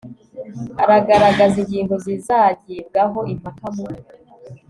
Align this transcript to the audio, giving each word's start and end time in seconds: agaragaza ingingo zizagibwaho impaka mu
agaragaza 0.97 1.55
ingingo 1.63 1.93
zizagibwaho 2.05 3.19
impaka 3.33 3.67
mu 3.75 3.85